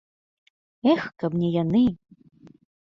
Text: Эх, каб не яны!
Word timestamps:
Эх, 0.93 1.03
каб 1.23 1.31
не 1.45 1.49
яны! 1.61 1.85